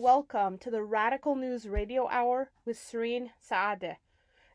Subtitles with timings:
[0.00, 3.96] welcome to the Radical News Radio Hour with Cirien Saadeh.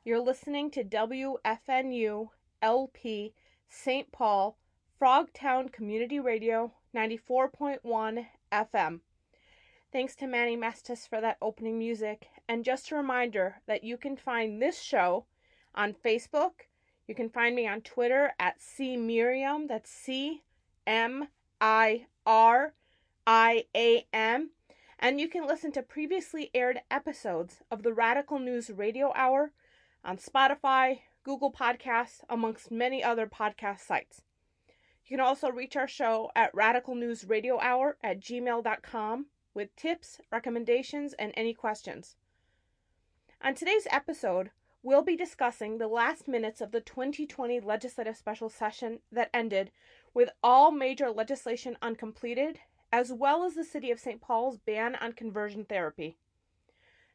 [0.03, 2.29] You're listening to WFNU
[2.63, 3.33] LP
[3.69, 4.11] St.
[4.11, 4.57] Paul
[4.99, 9.01] Frogtown Community Radio 94.1 FM.
[9.91, 12.27] Thanks to Manny Mestis for that opening music.
[12.49, 15.25] And just a reminder that you can find this show
[15.75, 16.65] on Facebook.
[17.07, 19.67] You can find me on Twitter at C Miriam.
[19.67, 20.41] That's C
[20.87, 21.27] M
[21.61, 22.73] I R
[23.27, 24.49] I A M.
[24.99, 29.51] And you can listen to previously aired episodes of the Radical News Radio Hour
[30.03, 34.21] on Spotify, Google Podcasts, amongst many other podcast sites.
[35.05, 41.53] You can also reach our show at radicalnewsradiohour at gmail.com with tips, recommendations, and any
[41.53, 42.15] questions.
[43.41, 44.51] On today's episode,
[44.81, 49.71] we'll be discussing the last minutes of the 2020 legislative special session that ended
[50.13, 52.59] with all major legislation uncompleted,
[52.91, 54.21] as well as the City of St.
[54.21, 56.17] Paul's ban on conversion therapy.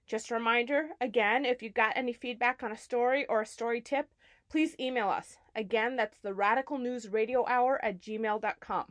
[0.06, 3.80] Just a reminder again, if you got any feedback on a story or a story
[3.80, 4.10] tip,
[4.50, 5.36] please email us.
[5.54, 8.86] Again, that's the Radical News Radio Hour at gmail.com.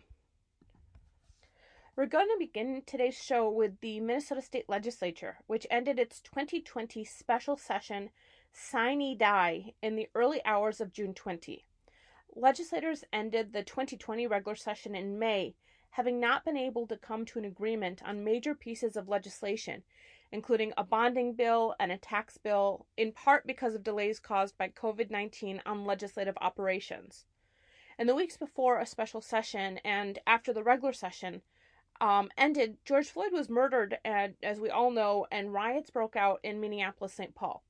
[1.96, 7.04] We're going to begin today's show with the Minnesota State Legislature, which ended its 2020
[7.04, 8.12] special session
[8.54, 11.66] sine die in the early hours of June 20.
[12.34, 15.56] Legislators ended the 2020 regular session in May,
[15.92, 19.84] having not been able to come to an agreement on major pieces of legislation,
[20.32, 24.70] including a bonding bill and a tax bill, in part because of delays caused by
[24.70, 27.26] COVID 19 on legislative operations.
[27.98, 31.42] In the weeks before a special session and after the regular session
[32.00, 36.40] um, ended, George Floyd was murdered, and, as we all know, and riots broke out
[36.44, 37.36] in Minneapolis, St.
[37.36, 37.64] Paul.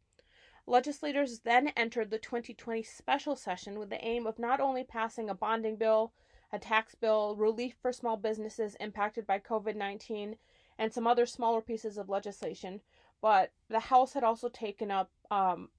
[0.68, 5.34] Legislators then entered the 2020 special session with the aim of not only passing a
[5.34, 6.14] bonding bill,
[6.52, 10.38] a tax bill, relief for small businesses impacted by COVID 19,
[10.78, 12.82] and some other smaller pieces of legislation.
[13.22, 15.70] But the House had also taken up um,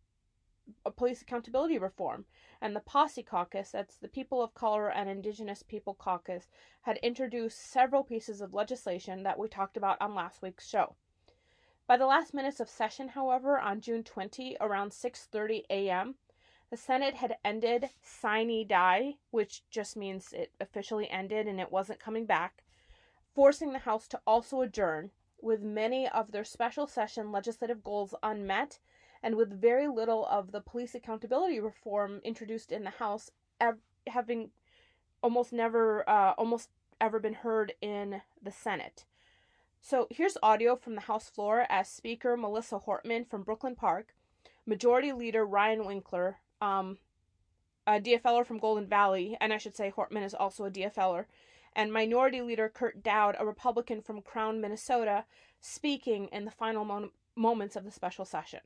[0.85, 2.27] a police accountability reform,
[2.61, 6.49] and the POCI Caucus, that's the People of Color and Indigenous People Caucus,
[6.83, 10.95] had introduced several pieces of legislation that we talked about on last week's show.
[11.87, 16.15] By the last minutes of session, however, on June 20, around 6:30 a.m.,
[16.71, 21.99] the Senate had ended sine die, which just means it officially ended and it wasn't
[21.99, 22.63] coming back,
[23.35, 25.11] forcing the House to also adjourn,
[25.43, 28.79] with many of their special session legislative goals unmet
[29.23, 33.31] and with very little of the police accountability reform introduced in the House
[33.61, 34.51] ev- having
[35.23, 36.71] almost never, uh, almost
[37.01, 39.05] ever been heard in the Senate.
[39.81, 44.15] So here's audio from the House floor as Speaker Melissa Hortman from Brooklyn Park,
[44.67, 46.99] Majority Leader Ryan Winkler, um,
[47.87, 51.25] a DFLer from Golden Valley, and I should say Hortman is also a DFLer,
[51.75, 55.25] and Minority Leader Kurt Daudt, a Republican from Crown, Minnesota,
[55.61, 58.61] speaking in the final mo- moments of the special session.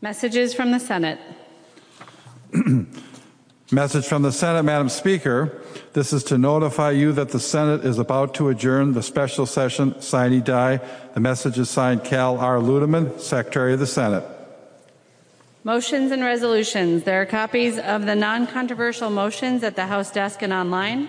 [0.00, 1.18] Messages from the Senate.
[3.72, 5.62] Message from the Senate, Madam Speaker.
[5.94, 10.00] This is to notify you that the Senate is about to adjourn the special session
[10.02, 10.80] sine die.
[11.14, 12.58] The message is signed Cal R.
[12.58, 14.24] Ludeman, Secretary of the Senate.
[15.66, 17.04] Motions and resolutions.
[17.04, 21.08] There are copies of the non controversial motions at the House desk and online.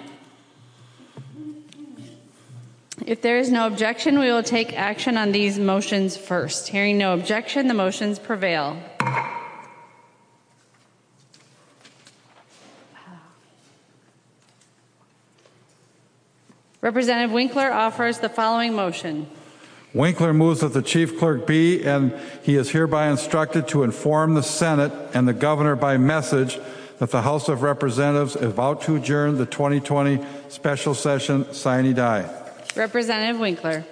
[3.05, 6.69] If there is no objection, we will take action on these motions first.
[6.69, 8.81] Hearing no objection, the motions prevail.
[16.79, 19.27] Representative Winkler offers the following motion.
[19.95, 22.13] Winkler moves that the chief clerk be, and
[22.43, 26.59] he is hereby instructed to inform the Senate and the governor by message
[26.99, 30.19] that the House of Representatives is about to adjourn the 2020
[30.49, 32.29] special session sine die.
[32.75, 33.85] Representative Winkler.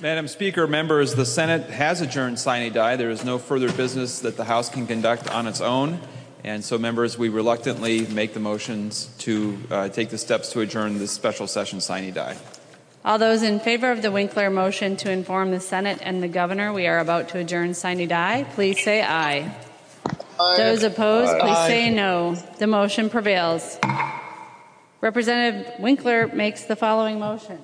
[0.00, 2.96] Madam Speaker, members, the Senate has adjourned sine die.
[2.96, 6.00] There is no further business that the House can conduct on its own.
[6.42, 10.98] And so, members, we reluctantly make the motions to uh, take the steps to adjourn
[10.98, 12.38] this special session sine die.
[13.02, 16.70] All those in favor of the Winkler motion to inform the Senate and the governor
[16.70, 19.54] we are about to adjourn sine die, please say aye.
[20.38, 20.56] aye.
[20.58, 21.40] Those opposed, aye.
[21.40, 22.34] please say no.
[22.58, 23.78] The motion prevails.
[25.00, 27.58] Representative Winkler makes the following motion.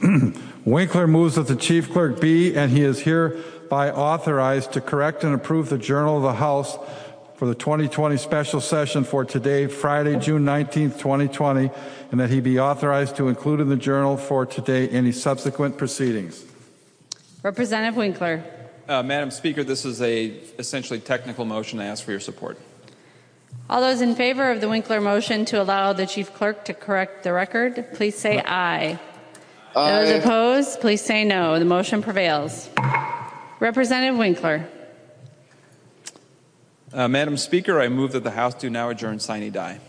[0.64, 5.34] Winkler moves that the chief clerk be, and he is hereby authorized to correct and
[5.34, 6.78] approve the Journal of the House
[7.36, 11.70] for the 2020 special session for today, Friday, June 19th, 2020,
[12.10, 16.44] and that he be authorized to include in the journal for today any subsequent proceedings.
[17.42, 18.42] Representative Winkler.
[18.88, 20.28] Uh, Madam Speaker, this is a
[20.58, 21.78] essentially technical motion.
[21.78, 22.58] I ask for your support.
[23.68, 27.22] All those in favor of the Winkler motion to allow the chief clerk to correct
[27.22, 28.98] the record, please say aye.
[29.74, 31.58] Those opposed, please say no.
[31.58, 32.70] The motion prevails.
[33.60, 34.66] Representative Winkler.
[36.96, 39.80] Uh, Madam Speaker, I move that the House do now adjourn sine die.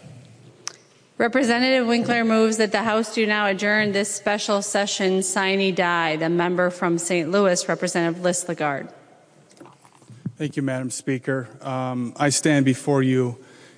[1.18, 6.18] Representative Winkler moves that the House do now adjourn this special session sine die.
[6.18, 7.32] The member from St.
[7.32, 8.92] Louis, Representative Lislegard.
[10.38, 11.48] Thank you, Madam Speaker.
[11.62, 13.38] Um, I stand before you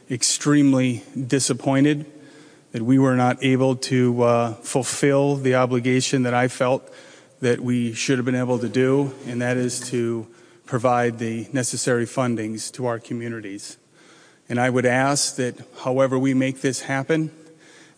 [0.09, 2.07] extremely disappointed
[2.71, 6.91] that we were not able to uh, fulfill the obligation that I felt
[7.41, 10.25] that we should have been able to do, and that is to
[10.69, 13.77] provide the necessary fundings to our communities.
[14.47, 17.31] And I would ask that however we make this happen,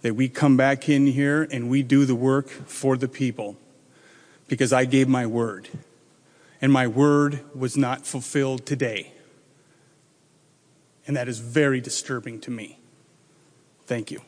[0.03, 3.57] that we come back in here and we do the work for the people.
[4.47, 5.67] Because I gave my word.
[6.61, 9.11] And my word was not fulfilled today.
[11.05, 12.79] And that is very disturbing to me.
[13.85, 14.21] Thank you.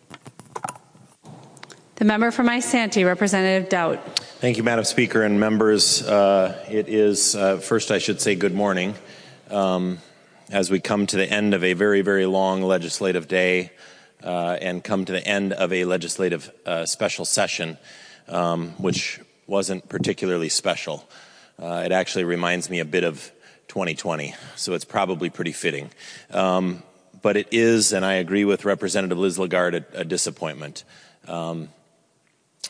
[1.96, 4.20] The member from Isanti, Representative Daudt.
[4.40, 6.02] Thank you, Madam Speaker and members.
[6.02, 8.96] Uh, it is, uh, first, I should say good morning.
[9.52, 10.00] Um,
[10.50, 13.72] as we come to the end of a very, very long legislative day
[14.24, 17.78] uh, and come to the end of a legislative uh, special session,
[18.28, 21.08] um, which wasn't particularly special.
[21.62, 23.32] Uh, it actually reminds me a bit of
[23.68, 25.92] 2020, so it's probably pretty fitting.
[26.32, 26.82] Um,
[27.22, 30.84] but it is, and I agree with Representative Lislegard, a, a disappointment.
[31.28, 31.70] Um,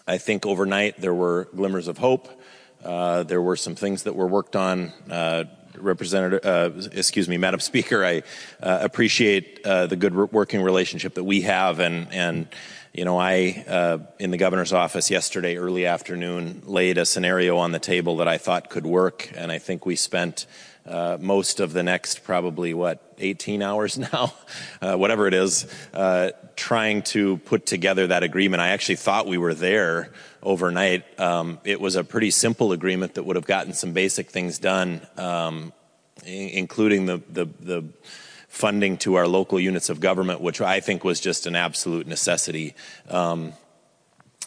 [0.08, 2.30] I think overnight there were glimmers of hope.
[2.84, 5.46] Uh, there were some things that were worked on uh,
[5.76, 8.22] Representative, uh, excuse me, Madam Speaker, I
[8.62, 12.48] uh, appreciate uh, the good working relationship that we have, and and
[12.94, 17.72] you know, I uh, in the governor's office yesterday early afternoon laid a scenario on
[17.72, 20.46] the table that I thought could work, and I think we spent.
[20.86, 24.34] Uh, most of the next probably what 18 hours now
[24.82, 29.38] uh, whatever it is uh, trying to put together that agreement i actually thought we
[29.38, 30.12] were there
[30.44, 31.20] overnight.
[31.20, 35.06] Um, it was a pretty simple agreement that would have gotten some basic things done,
[35.18, 35.74] um,
[36.26, 37.86] including the, the, the
[38.48, 42.76] funding to our local units of government, which I think was just an absolute necessity.
[43.10, 43.54] Um,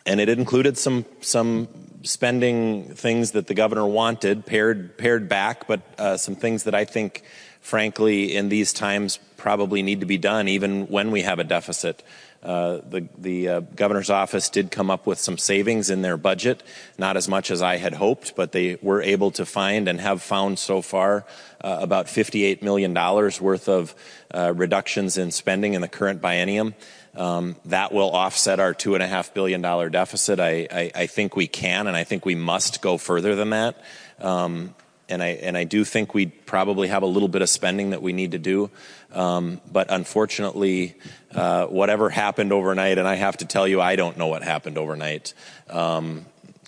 [0.04, 1.66] and it included some some
[2.06, 6.84] spending things that the governor wanted, pared pared back, but uh, some things that I
[6.84, 7.22] think,
[7.60, 12.02] frankly, in these times probably need to be done, even when we have a deficit.
[12.42, 16.62] Uh, the, the uh, governor's office did come up with some savings in their budget,
[16.96, 20.22] not as much as I had hoped, but they were able to find and have
[20.22, 21.24] found so far
[21.60, 23.94] uh, about $58 million worth of
[24.32, 26.74] uh, reductions in spending in the current biennium.
[27.16, 30.38] Um, that will offset our $2.5 billion deficit.
[30.38, 33.82] I, think we can, and I think we must go further than that.
[34.20, 34.74] Um,
[35.08, 38.32] and I do think we probably have a little bit of spending that we need
[38.32, 38.70] to do.
[39.12, 40.96] Um, but unfortunately,
[41.32, 44.76] uh, whatever happened overnight, and I have to tell you, I don't know what happened
[44.76, 45.32] overnight.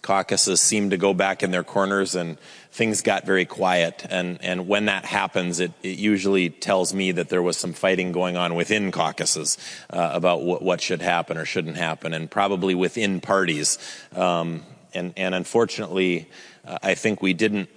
[0.02, 2.38] Caucuses seemed to go back in their corners, and
[2.71, 4.07] things got very quiet.
[4.09, 8.12] And and when that happens, it, it usually tells me that there was some fighting
[8.12, 9.59] going on within caucuses
[9.90, 13.78] uh, about what, what should happen or shouldn't happen, and probably within parties.
[14.14, 14.62] Um,
[14.95, 16.28] and and unfortunately,
[16.64, 17.69] uh, I think we didn't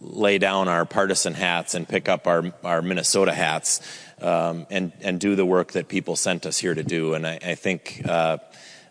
[0.00, 3.80] lay down our partisan hats and pick up our, our Minnesota hats
[4.20, 7.14] um, and, and do the work that people sent us here to do.
[7.14, 8.38] And I, I think uh,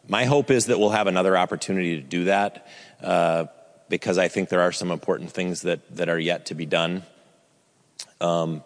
[0.07, 2.67] my hope is that we'll have another opportunity to do that
[3.01, 3.45] uh,
[3.89, 7.03] because I think there are some important things that, that are yet to be done.
[8.19, 8.63] Um,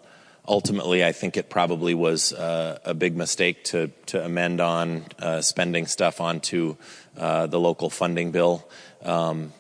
[0.48, 5.41] ultimately, I think it probably was uh, a big mistake to, to amend on uh,
[5.41, 6.75] spending stuff onto
[7.17, 8.67] uh, the local funding bill.
[9.03, 9.53] Um,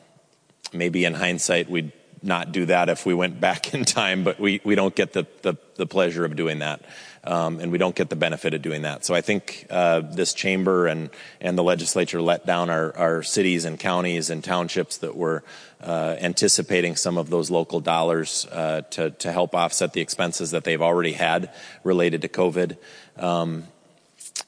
[0.73, 1.91] maybe in hindsight, we'd
[2.23, 5.25] not do that if we went back in time, but we, we don't get the,
[5.41, 6.81] the, the pleasure of doing that.
[7.23, 9.03] Um, and we don't get the benefit of doing that.
[9.03, 11.09] So I think uh, this chamber and,
[11.41, 15.43] and the legislature let down our, our cities and counties and townships that were
[15.81, 20.63] uh, anticipating some of those local dollars uh, to, to help offset the expenses that
[20.63, 21.51] they've already had
[21.83, 22.77] related to COVID.
[23.17, 23.65] Um,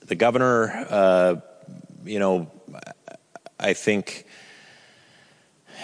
[0.05, 1.35] the governor, uh,
[2.05, 2.49] you know,
[3.59, 4.25] I think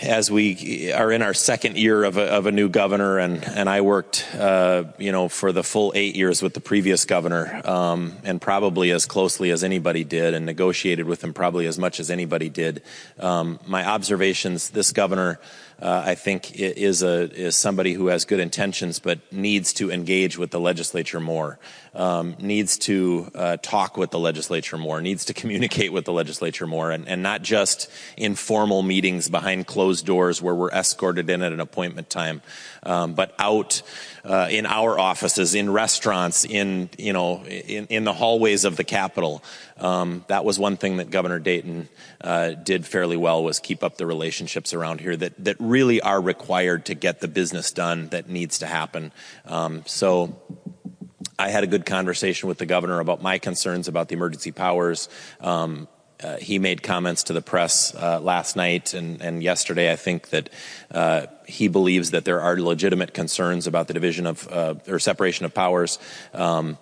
[0.02, 3.70] as we are in our second year of a, of a new governor, and, and
[3.70, 8.18] I worked, uh, you know, for the full eight years with the previous governor, um,
[8.24, 12.12] and probably as closely as anybody did, and negotiated with him probably as much as
[12.12, 12.82] anybody did.
[13.20, 15.40] Um, my observations: this governor
[15.82, 20.38] uh, I think is a is somebody who has good intentions but needs to engage
[20.38, 21.60] with the legislature more,
[21.94, 26.65] um, needs to uh, talk with the legislature more, needs to communicate with the legislature
[26.65, 31.51] more, and, and not just informal meetings behind closed doors where we're escorted in at
[31.51, 32.41] an appointment time,
[32.84, 33.82] um, but out
[34.24, 38.84] uh, in our offices, in restaurants, in you know, in, in the hallways of the
[38.84, 39.44] Capitol.
[39.77, 41.89] Um, that was one thing that Governor Dayton
[42.22, 46.22] uh, did fairly well was keep up the relationships around here that that really are
[46.22, 49.12] required to get the business done that needs to happen.
[49.46, 50.39] Um, so.
[51.38, 55.10] I had a good conversation with the governor about my concerns about the emergency powers.
[55.41, 55.89] Um,
[56.24, 59.91] uh, he made comments to the press uh, last night and, and, yesterday.
[59.91, 60.50] I think that
[60.91, 65.46] uh, he believes that there are legitimate concerns about the division of uh, or separation
[65.46, 66.00] of powers.
[66.34, 66.77] Um,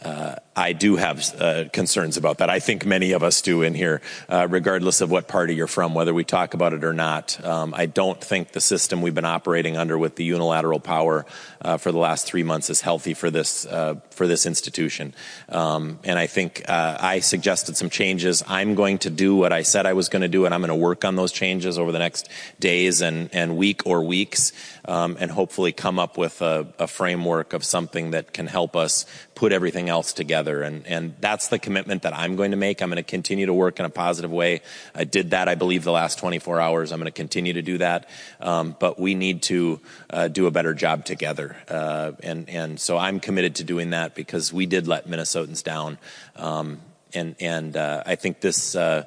[0.00, 2.50] uh, I do have uh, concerns about that.
[2.50, 5.94] I think many of us do in here, uh, regardless of what party you're from,
[5.94, 7.42] whether we talk about it or not.
[7.42, 11.24] Um, I don't think the system we've been operating under with the unilateral power
[11.62, 15.14] uh, for the last three months is healthy for this uh, for this institution.
[15.48, 18.42] Um, and I think uh, I suggested some changes.
[18.46, 20.68] I'm going to do what I said I was going to do, and I'm going
[20.68, 22.28] to work on those changes over the next
[22.60, 24.52] days and and week or weeks,
[24.84, 29.06] um, and hopefully come up with a, a framework of something that can help us
[29.34, 30.41] put everything else together.
[30.48, 32.82] And, and that's the commitment that I'm going to make.
[32.82, 34.62] I'm going to continue to work in a positive way.
[34.94, 36.92] I did that, I believe, the last 24 hours.
[36.92, 38.08] I'm going to continue to do that.
[38.40, 39.80] Um, but we need to
[40.10, 41.56] uh, do a better job together.
[41.68, 45.98] Uh, and, and so I'm committed to doing that because we did let Minnesotans down.
[46.36, 46.80] Um,
[47.14, 49.04] and and uh, I think this uh,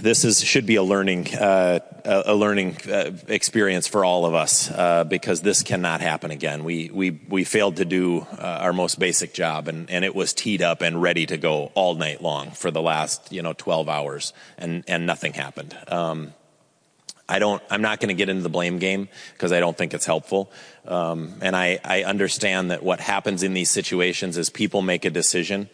[0.00, 4.70] this is should be a learning uh, a learning uh, experience for all of us
[4.70, 6.64] uh, because this cannot happen again.
[6.64, 10.32] We we we failed to do uh, our most basic job, and, and it was
[10.32, 13.88] teed up and ready to go all night long for the last you know 12
[13.88, 15.76] hours, and and nothing happened.
[15.88, 16.34] Um,
[17.28, 17.62] I don't.
[17.70, 20.50] I'm not going to get into the blame game because I don't think it's helpful.
[20.86, 25.10] Um, and I, I understand that what happens in these situations is people make a
[25.10, 25.68] decision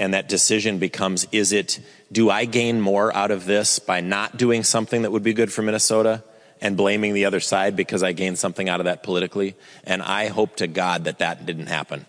[0.00, 1.78] and that decision becomes is it
[2.10, 5.52] do I gain more out of this by not doing something that would be good
[5.52, 6.24] for Minnesota
[6.60, 9.54] and blaming the other side because I gained something out of that politically
[9.84, 12.06] and I hope to God that that didn't happen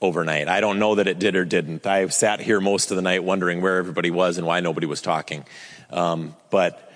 [0.00, 0.48] overnight.
[0.48, 1.86] I don't know that it did or didn't.
[1.86, 5.00] I sat here most of the night wondering where everybody was and why nobody was
[5.00, 5.44] talking.
[5.90, 6.92] Um, but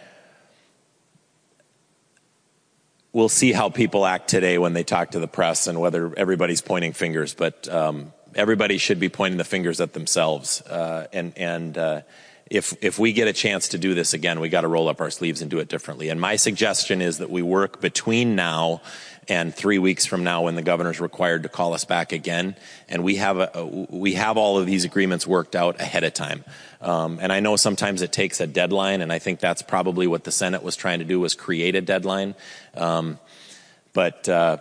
[3.12, 6.60] we'll see how people act today when they talk to the press and whether everybody's
[6.60, 7.32] pointing fingers.
[7.32, 10.62] But um, everybody should be pointing the fingers at themselves.
[10.62, 12.02] Uh, and and uh,
[12.48, 15.00] if if we get a chance to do this again, we got to roll up
[15.00, 16.10] our sleeves and do it differently.
[16.10, 18.82] And my suggestion is that we work between now
[19.28, 22.54] and three weeks from now when the governor's required to call us back again
[22.88, 26.44] and we have a, we have all of these agreements worked out ahead of time
[26.80, 30.22] um, and i know sometimes it takes a deadline and i think that's probably what
[30.22, 32.36] the senate was trying to do was create a deadline
[32.76, 33.18] um,
[33.92, 34.58] but uh,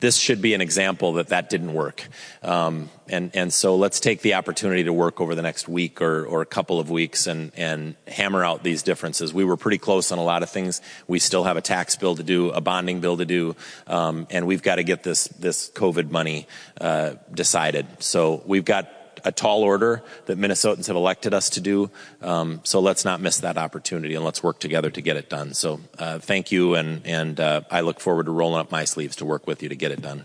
[0.00, 2.06] this should be an example that that didn't work.
[2.42, 6.26] Um, and, and so let's take the opportunity to work over the next week or,
[6.26, 9.32] or a couple of weeks and, and hammer out these differences.
[9.32, 10.82] We were pretty close on a lot of things.
[11.06, 14.46] We still have a tax bill to do, a bonding bill to do, um, and
[14.46, 16.46] we've got to get this, this COVID money
[16.80, 17.86] uh, decided.
[18.00, 18.90] So we've got
[19.26, 21.90] a tall order that Minnesotans have elected us to do.
[22.22, 25.52] Um, so let's not miss that opportunity and let's work together to get it done.
[25.52, 29.16] So uh, thank you, and, and uh, I look forward to rolling up my sleeves
[29.16, 30.24] to work with you to get it done.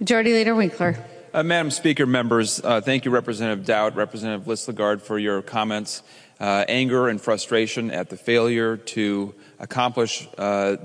[0.00, 0.96] Majority Leader Winkler.
[1.34, 6.02] Uh, Madam Speaker, members, uh, thank you, Representative Daudt, Representative Lislegard, for your comments.
[6.40, 10.76] Uh, anger and frustration at the failure to accomplish uh,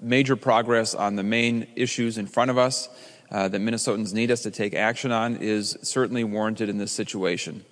[0.00, 2.88] major progress on the main issues in front of us
[3.34, 7.64] that Minnesotans need us to take action on is certainly warranted in this situation.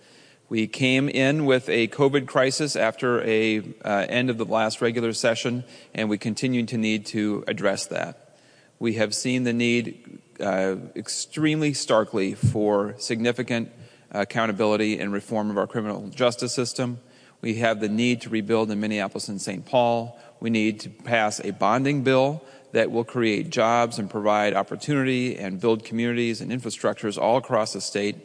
[0.49, 5.13] We came in with a COVID crisis after a uh, end of the last regular
[5.13, 5.63] session,
[5.95, 8.37] and we continue to need to address that.
[8.81, 13.71] We have seen the need uh, extremely starkly for significant
[14.11, 16.99] accountability and reform of our criminal justice system.
[17.41, 19.65] We have the need to rebuild in Minneapolis and St.
[19.65, 20.19] Paul.
[20.41, 25.61] We need to pass a bonding bill that will create jobs and provide opportunity and
[25.61, 28.17] build communities and infrastructures all across the state.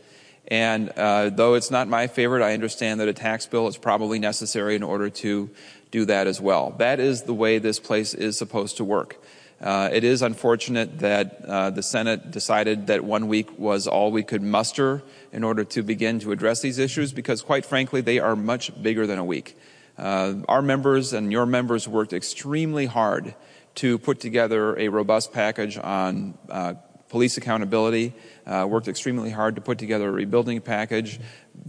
[0.47, 4.19] And uh, though it's not my favorite, I understand that a tax bill is probably
[4.19, 5.49] necessary in order to
[5.91, 6.71] do that as well.
[6.77, 9.17] That is the way this place is supposed to work.
[9.59, 14.21] Uh, it is unfortunate that uh, the Senate decided that one week was all we
[14.23, 15.01] could muster
[15.33, 19.07] in order to begin to address these issues because, quite frankly, they are much bigger
[19.07, 19.57] than a week.
[19.97, 23.33] Uh, our members and your members worked extremely hard
[23.77, 26.73] to put together a robust package on uh,
[27.09, 28.13] police accountability,
[28.45, 31.19] uh, worked extremely hard to put together a rebuilding package.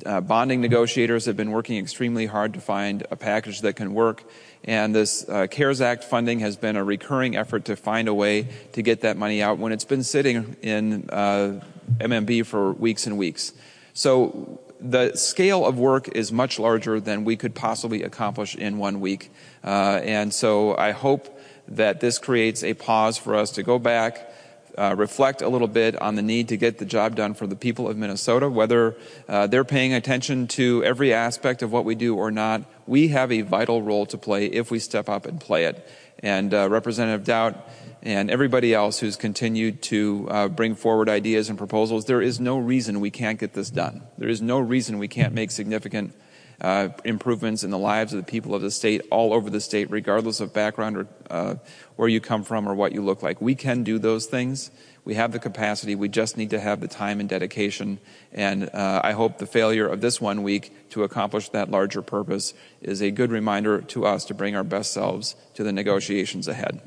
[0.04, 4.24] Uh, bonding negotiators have been working extremely hard to find a package that can work.
[4.64, 8.48] And this uh, CARES Act funding has been a recurring effort to find a way
[8.72, 13.52] to get that money out when it's been sitting in MMB for weeks and weeks.
[13.92, 19.00] So the scale of work is much larger than we could possibly accomplish in one
[19.00, 19.30] week.
[19.64, 21.37] Uh, and so I hope
[21.68, 24.32] that this creates a pause for us to go back,
[24.76, 27.56] uh, reflect a little bit on the need to get the job done for the
[27.56, 28.96] people of Minnesota, whether
[29.28, 32.62] uh, they're paying attention to every aspect of what we do or not.
[32.86, 35.86] We have a vital role to play if we step up and play it.
[36.20, 37.68] And uh, Representative Daudt
[38.02, 42.56] and everybody else who's continued to uh, bring forward ideas and proposals, there is no
[42.58, 44.02] reason we can't get this done.
[44.16, 46.14] There is no reason we can't make significant
[46.60, 49.90] uh, improvements in the lives of the people of the state all over the state,
[49.90, 51.54] regardless of background or uh,
[51.96, 53.40] where you come from or what you look like.
[53.40, 54.70] We can do those things.
[55.04, 55.94] We have the capacity.
[55.94, 57.98] We just need to have the time and dedication.
[58.32, 62.54] And uh, I hope the failure of this one week to accomplish that larger purpose
[62.82, 66.82] is a good reminder to us to bring our best selves to the negotiations ahead.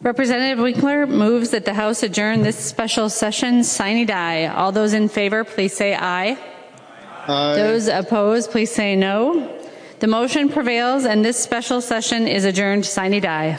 [0.00, 4.46] Representative Winkler moves that the House adjourn this special session sine die.
[4.46, 6.38] All those in favor, please say aye.
[7.26, 7.54] Aye.
[7.56, 9.58] Those opposed, please say no.
[10.00, 13.58] The motion prevails and this special session is adjourned sine die.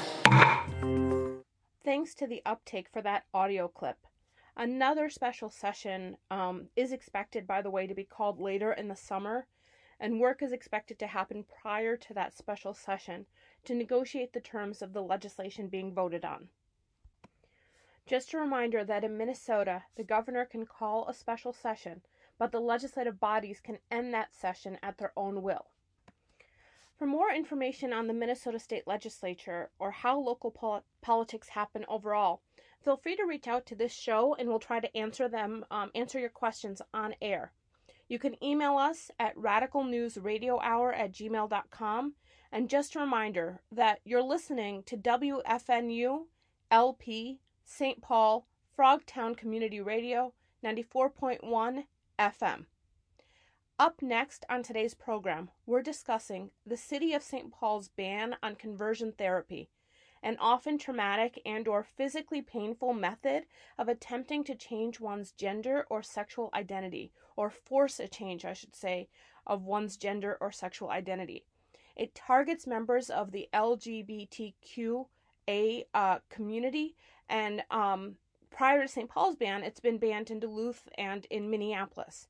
[1.84, 3.98] Thanks to the uptake for that audio clip.
[4.56, 8.96] Another special session um, is expected, by the way, to be called later in the
[8.96, 9.48] summer,
[10.00, 13.26] and work is expected to happen prior to that special session
[13.64, 16.50] to negotiate the terms of the legislation being voted on.
[18.06, 22.02] Just a reminder that in Minnesota, the governor can call a special session,
[22.38, 25.68] but the legislative bodies can end that session at their own will.
[26.98, 32.42] For more information on the Minnesota State Legislature or how local pol- politics happen overall,
[32.82, 35.92] feel free to reach out to this show and we'll try to answer them, um,
[35.94, 37.52] answer your questions on air.
[38.08, 42.14] You can email us at radicalnewsradiohour at gmail.com
[42.52, 46.28] and just a reminder that you're listening to WFNU
[46.72, 48.02] LP St.
[48.02, 51.86] Paul Frogtown Community Radio 94.1
[52.20, 52.66] FM.
[53.78, 57.52] Up next on today's program, we're discussing the City of St.
[57.52, 59.70] Paul's ban on conversion therapy,
[60.24, 63.44] an often traumatic and or physically painful method
[63.78, 68.76] of attempting to change one's gender or sexual identity or force a change, I should
[68.76, 69.10] say,
[69.46, 71.44] of one's gender or sexual identity.
[71.96, 75.06] It targets members of the LGBTQA
[75.94, 76.96] uh, community,
[77.30, 78.16] and um,
[78.56, 79.10] prior to St.
[79.10, 82.30] Paul's ban, it's been banned in Duluth and in Minneapolis.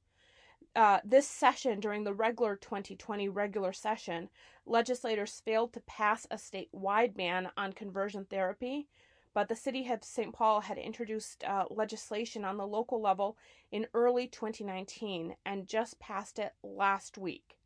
[0.75, 4.29] Uh, this session, during the regular 2020 regular session,
[4.65, 8.87] legislators failed to pass a statewide ban on conversion therapy,
[9.35, 10.33] but the city of St.
[10.33, 13.37] Paul had introduced uh, legislation on the local level
[13.71, 17.59] in early 2019 and just passed it last week.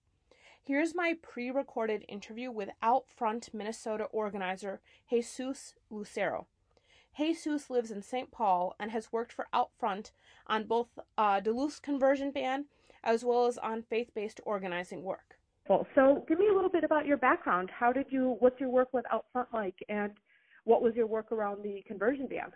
[0.61, 6.47] Here's my pre recorded interview with Outfront Minnesota organizer Jesus Lucero.
[7.19, 8.31] Jesus lives in St.
[8.31, 10.11] Paul and has worked for Outfront
[10.47, 12.65] on both uh, Duluth's conversion ban
[13.03, 15.35] as well as on faith based organizing work.
[15.93, 17.69] So, give me a little bit about your background.
[17.69, 20.13] How did you, what's your work with Outfront like, and
[20.63, 22.51] what was your work around the conversion ban?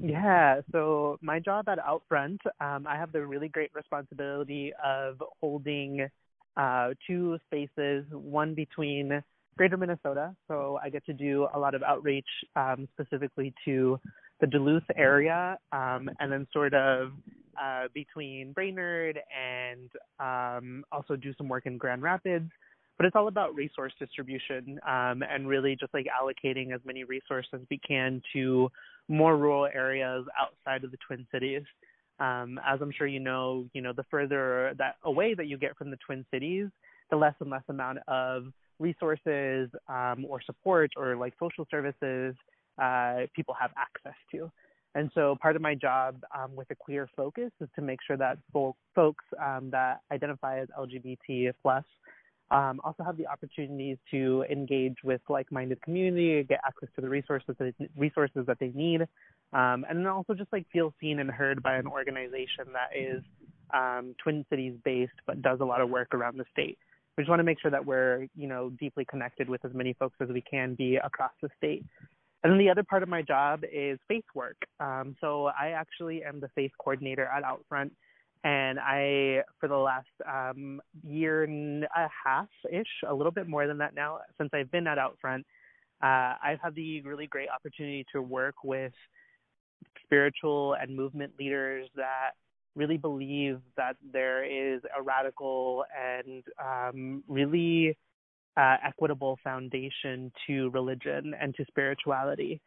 [0.00, 6.08] Yeah, so my job at Outfront, um, I have the really great responsibility of holding
[6.56, 9.22] uh, two spaces, one between
[9.56, 10.34] Greater Minnesota.
[10.48, 13.98] So I get to do a lot of outreach um, specifically to
[14.40, 17.12] the Duluth area, um, and then sort of
[17.60, 22.50] uh, between Brainerd and um, also do some work in Grand Rapids.
[22.96, 27.50] But it's all about resource distribution um, and really just like allocating as many resources
[27.54, 28.70] as we can to
[29.08, 31.62] more rural areas outside of the Twin Cities.
[32.18, 35.78] Um, as I'm sure you know, you know, the further that away that you get
[35.78, 36.68] from the Twin Cities,
[37.10, 42.34] the less and less amount of resources um, or support or like social services
[42.82, 44.50] uh, people have access to.
[44.94, 48.16] And so part of my job um, with a queer focus is to make sure
[48.16, 48.38] that
[48.94, 51.84] folks um, that identify as LGBT plus
[52.50, 57.54] um, also have the opportunities to engage with like-minded community, get access to the resources
[57.60, 59.02] that, resources that they need,
[59.52, 63.22] um, and then also just like feel seen and heard by an organization that is
[63.72, 66.78] um, Twin Cities based but does a lot of work around the state.
[67.20, 69.92] We just want to make sure that we're you know deeply connected with as many
[69.92, 71.84] folks as we can be across the state.
[72.42, 74.56] And then the other part of my job is faith work.
[74.80, 77.90] Um, so I actually am the faith coordinator at Outfront
[78.42, 83.66] and I, for the last um, year and a half ish, a little bit more
[83.66, 85.40] than that now, since I've been at Outfront,
[86.02, 88.94] uh, I've had the really great opportunity to work with
[90.06, 92.30] spiritual and movement leaders that
[92.76, 97.96] really believe that there is a radical and um, really
[98.56, 102.60] uh, equitable foundation to religion and to spirituality.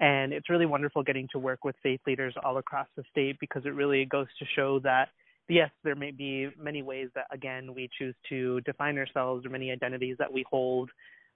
[0.00, 3.64] And it's really wonderful getting to work with faith leaders all across the state because
[3.64, 5.08] it really goes to show that,
[5.48, 9.70] yes, there may be many ways that, again, we choose to define ourselves or many
[9.70, 10.90] identities that we hold.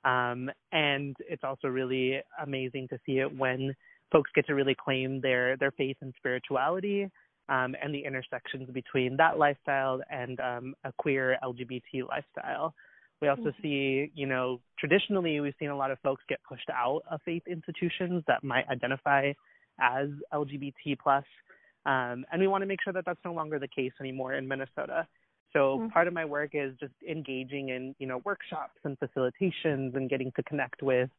[0.04, 3.74] Um, and it's also really amazing to see it when
[4.12, 7.08] folks get to really claim their, their faith and spirituality
[7.50, 12.72] um, and the intersections between that lifestyle and um, a queer LGBT lifestyle.
[13.20, 13.62] We also mm-hmm.
[13.62, 17.42] see, you know, traditionally we've seen a lot of folks get pushed out of faith
[17.50, 19.32] institutions that might identify
[19.78, 21.24] as LGBT plus,
[21.86, 24.46] um, and we want to make sure that that's no longer the case anymore in
[24.46, 25.06] Minnesota.
[25.52, 25.88] So mm-hmm.
[25.88, 30.32] part of my work is just engaging in, you know, workshops and facilitations and getting
[30.36, 31.10] to connect with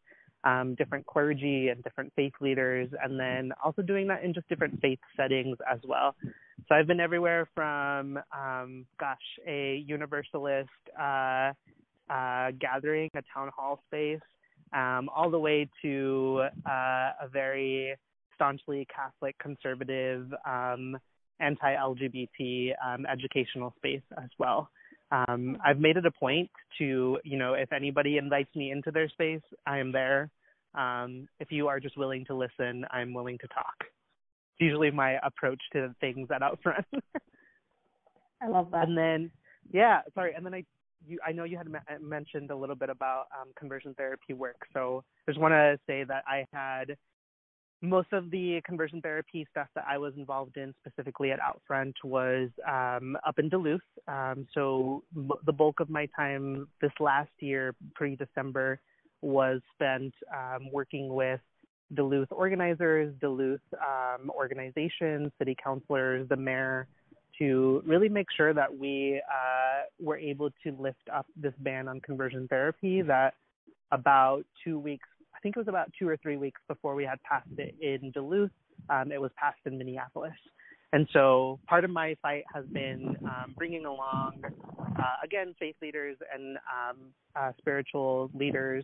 [0.44, 4.80] um, different clergy and different faith leaders, and then also doing that in just different
[4.82, 6.16] faith settings as well.
[6.68, 11.52] So I've been everywhere from, um, gosh, a Universalist uh,
[12.10, 14.20] uh, gathering, a town hall space,
[14.74, 17.96] um, all the way to uh, a very
[18.36, 20.98] staunchly Catholic, conservative, um,
[21.40, 24.70] anti-LGBT um, educational space as well.
[25.12, 29.10] Um, I've made it a point to, you know, if anybody invites me into their
[29.10, 30.30] space, I am there.
[30.74, 33.76] Um, if you are just willing to listen, I'm willing to talk.
[33.82, 36.86] It's usually my approach to things at Outfront.
[38.42, 38.88] I love that.
[38.88, 39.32] And then,
[39.72, 40.34] yeah, sorry.
[40.34, 40.64] And then I,
[41.06, 41.68] you, I know you had
[42.02, 44.58] mentioned a little bit about um, conversion therapy work.
[44.74, 46.96] So I just want to say that I had
[47.82, 52.50] most of the conversion therapy stuff that I was involved in specifically at Outfront was
[52.68, 53.82] um, up in Duluth.
[54.08, 58.80] Um, so m- the bulk of my time this last year, pre December,
[59.22, 61.40] was spent um, working with
[61.94, 66.88] Duluth organizers, Duluth um, organizations, city councilors, the mayor,
[67.40, 72.00] to really make sure that we uh, were able to lift up this ban on
[72.02, 73.34] conversion therapy that
[73.92, 75.08] about two weeks
[75.42, 78.52] think it was about two or three weeks before we had passed it in Duluth.
[78.90, 80.34] Um, it was passed in Minneapolis.
[80.94, 84.42] And so part of my fight has been um, bringing along,
[85.00, 86.98] uh, again, faith leaders and um,
[87.36, 88.84] uh, spiritual leaders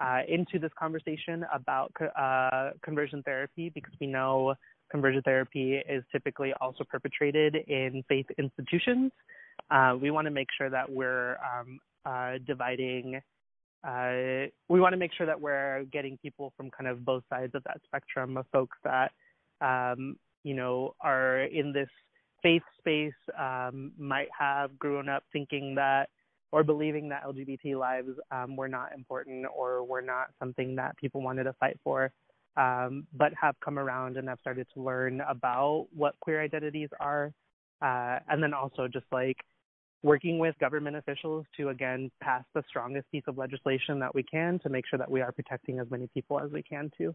[0.00, 4.54] uh, into this conversation about uh, conversion therapy because we know
[4.90, 9.12] conversion therapy is typically also perpetrated in faith institutions.
[9.70, 13.20] Uh, we want to make sure that we're um, uh, dividing
[13.86, 17.54] uh, we want to make sure that we're getting people from kind of both sides
[17.54, 19.12] of that spectrum of folks that
[19.60, 21.88] um, you know are in this
[22.42, 26.08] faith space um, might have grown up thinking that
[26.52, 31.20] or believing that LGBT lives um, were not important or were not something that people
[31.20, 32.12] wanted to fight for,
[32.56, 37.32] um, but have come around and have started to learn about what queer identities are,
[37.82, 39.38] uh, and then also just like
[40.04, 44.60] working with government officials to again pass the strongest piece of legislation that we can
[44.60, 47.12] to make sure that we are protecting as many people as we can too.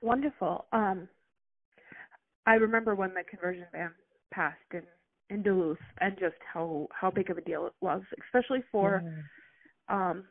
[0.00, 0.64] Wonderful.
[0.72, 1.06] Um,
[2.46, 3.90] I remember when the conversion ban
[4.32, 4.82] passed in
[5.30, 9.94] in Duluth and just how how big of a deal it was, especially for, mm-hmm.
[9.94, 10.24] um,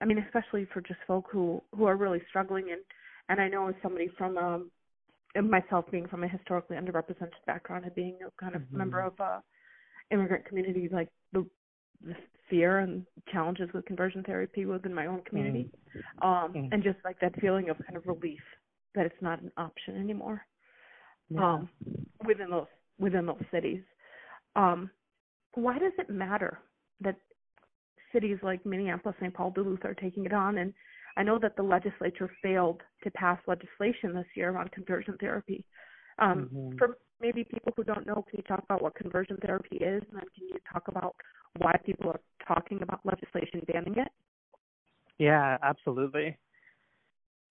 [0.00, 2.80] I mean, especially for just folk who who are really struggling and
[3.28, 4.70] and I know as somebody from um
[5.40, 8.78] myself being from a historically underrepresented background and being a kind of mm-hmm.
[8.78, 9.42] member of a
[10.10, 11.46] immigrant community, like the,
[12.04, 12.14] the
[12.50, 16.28] fear and challenges with conversion therapy within my own community, mm-hmm.
[16.28, 16.72] um, mm-hmm.
[16.72, 18.42] and just like that feeling of kind of relief
[18.94, 20.42] that it's not an option anymore
[21.30, 21.54] yeah.
[21.54, 21.68] um,
[22.26, 22.66] within those
[22.98, 23.82] within those cities.
[24.54, 24.90] Um,
[25.54, 26.58] why does it matter
[27.00, 27.16] that
[28.12, 29.32] cities like Minneapolis, St.
[29.32, 30.72] Paul, Duluth are taking it on, and
[31.16, 35.64] I know that the legislature failed to pass legislation this year on conversion therapy.
[36.18, 36.78] Um, mm-hmm.
[36.78, 40.14] For maybe people who don't know, can you talk about what conversion therapy is, and
[40.14, 41.14] then can you talk about
[41.58, 44.08] why people are talking about legislation banning it?
[45.18, 46.36] Yeah, absolutely.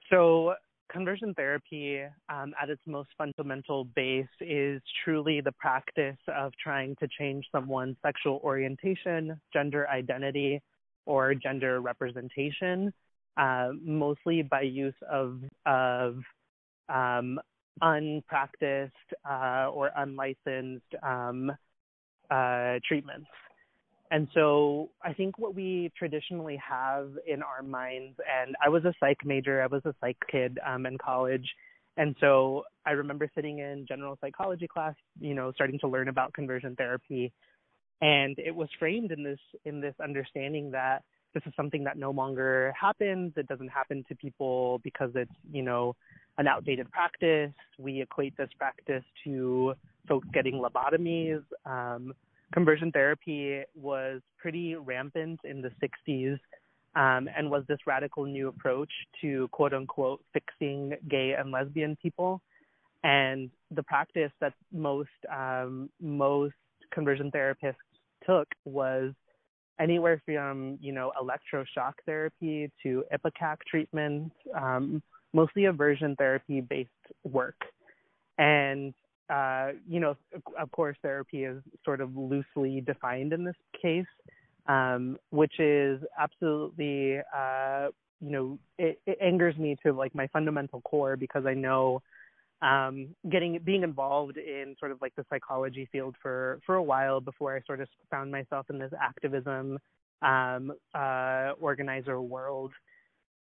[0.10, 0.56] So,
[0.92, 7.08] conversion therapy, um, at its most fundamental base, is truly the practice of trying to
[7.18, 10.62] change someone's sexual orientation, gender identity,
[11.06, 12.94] or gender representation
[13.38, 16.18] uh, mostly by use of of
[16.90, 17.40] um,
[17.82, 18.94] unpracticed
[19.30, 21.52] uh, or unlicensed um,
[22.30, 23.28] uh, treatments.
[24.12, 28.94] And so I think what we traditionally have in our minds, and I was a
[29.00, 31.48] psych major, I was a psych kid um, in college.
[31.96, 36.34] And so I remember sitting in general psychology class, you know, starting to learn about
[36.34, 37.32] conversion therapy.
[38.02, 42.12] And it was framed in this in this understanding that this is something that no
[42.12, 43.34] longer happens.
[43.36, 45.96] It doesn't happen to people because it's, you know,
[46.38, 47.52] an outdated practice.
[47.78, 49.74] We equate this practice to
[50.08, 51.44] folks getting lobotomies.
[51.66, 52.14] Um,
[52.54, 56.40] conversion therapy was pretty rampant in the 60s
[56.96, 58.92] um, and was this radical new approach
[59.22, 62.42] to quote unquote fixing gay and lesbian people.
[63.04, 66.54] And the practice that most um, most
[66.94, 67.76] conversion therapists
[68.26, 69.14] took was
[69.82, 75.02] anywhere from you know electroshock therapy to ipecac treatment, um,
[75.34, 76.90] mostly aversion therapy based
[77.24, 77.60] work,
[78.38, 78.94] and
[79.30, 80.16] uh, you know
[80.60, 84.06] of course therapy is sort of loosely defined in this case,
[84.68, 87.88] um, which is absolutely uh,
[88.22, 92.02] you know it, it angers me to like my fundamental core because I know
[92.62, 97.20] um, getting being involved in sort of like the psychology field for for a while
[97.20, 99.80] before I sort of found myself in this activism
[100.22, 102.72] um, uh, organizer world.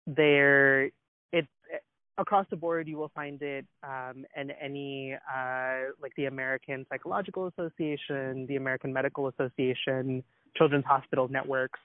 [0.07, 0.91] There,
[1.33, 1.49] it's
[2.19, 7.47] across the board you will find it um, in any uh, like the American Psychological
[7.47, 10.23] Association, the American Medical Association,
[10.57, 11.81] Children's Hospital Networks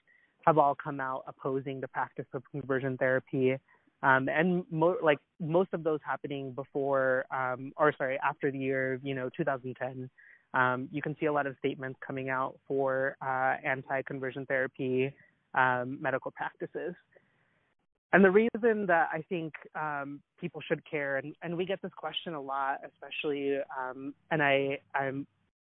[0.45, 3.57] have all come out opposing the practice of conversion therapy
[4.03, 8.99] um, and mo- like most of those happening before, um, or sorry, after the year,
[9.01, 10.09] you know, 2010.
[10.53, 15.11] Um, you can see a lot of statements coming out for uh, anti-conversion therapy
[15.55, 16.93] um, medical practices.
[18.11, 21.91] And the reason that I think um, people should care, and, and we get this
[21.97, 25.25] question a lot, especially, um, and I, I'm,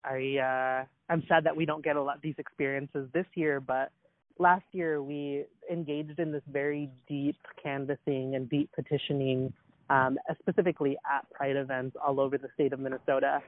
[0.04, 3.60] I, uh, I'm sad that we don't get a lot of these experiences this year,
[3.60, 3.92] but
[4.40, 9.52] last year we engaged in this very deep canvassing and deep petitioning,
[9.90, 13.40] um, specifically at Pride events all over the state of Minnesota.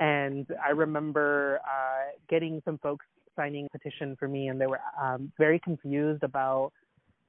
[0.00, 3.06] And I remember uh, getting some folks
[3.36, 6.72] signing a petition for me, and they were um, very confused about,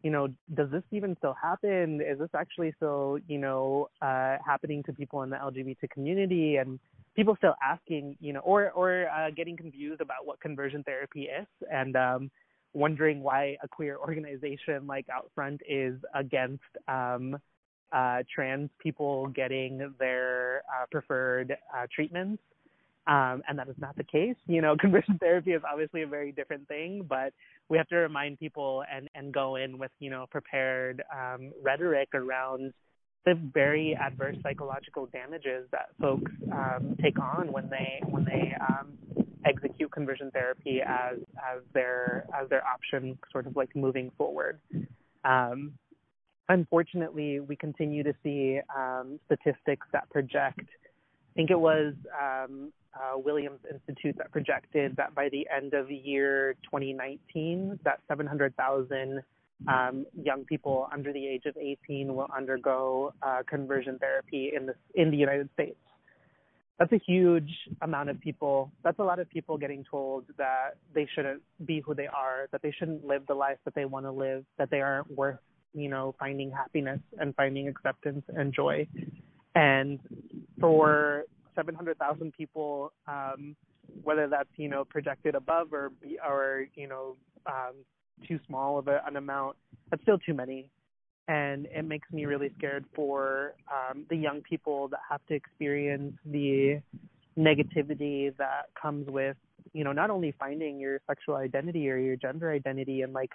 [0.03, 2.01] you know, does this even still happen?
[2.01, 6.57] Is this actually still, you know, uh, happening to people in the LGBT community?
[6.57, 6.79] And
[7.15, 11.47] people still asking, you know, or or uh, getting confused about what conversion therapy is.
[11.71, 12.31] And um,
[12.73, 17.37] wondering why a queer organization like Outfront is against um,
[17.91, 22.41] uh, trans people getting their uh, preferred uh, treatments.
[23.05, 24.35] Um, and that is not the case.
[24.47, 27.33] You know, conversion therapy is obviously a very different thing, but
[27.69, 32.09] we have to remind people and, and go in with, you know, prepared um, rhetoric
[32.13, 32.73] around
[33.25, 38.97] the very adverse psychological damages that folks um, take on when they when they um,
[39.45, 44.59] execute conversion therapy as as their as their option, sort of like moving forward.
[45.23, 45.73] Um,
[46.49, 50.59] unfortunately, we continue to see um, statistics that project.
[50.59, 55.89] I think it was um, uh, Williams Institute that projected that by the end of
[55.89, 59.23] year 2019, that 700,000
[59.67, 64.75] um, young people under the age of 18 will undergo uh, conversion therapy in the
[64.95, 65.77] in the United States
[66.79, 67.49] that's a huge
[67.81, 68.71] amount of people.
[68.83, 72.61] That's a lot of people getting told that they shouldn't be who they are, that
[72.61, 75.39] they shouldn't live the life that they want to live, that they aren't worth,
[75.73, 78.87] you know, finding happiness and finding acceptance and joy.
[79.55, 79.99] And
[80.59, 83.55] for 700,000 people, um,
[84.03, 85.91] whether that's, you know, projected above or,
[86.27, 87.73] or you know, um,
[88.27, 89.57] too small of a, an amount,
[89.91, 90.69] that's still too many
[91.27, 96.13] and it makes me really scared for um, the young people that have to experience
[96.25, 96.81] the
[97.37, 99.37] negativity that comes with
[99.73, 103.31] you know not only finding your sexual identity or your gender identity and like